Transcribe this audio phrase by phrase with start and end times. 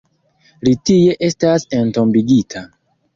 [0.67, 2.63] Li tie estas entombigita.